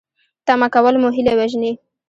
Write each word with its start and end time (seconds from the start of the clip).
تمه 0.47 0.67
کول 0.75 0.95
مو 1.01 1.09
هیلې 1.15 1.33
وژني 1.39 1.71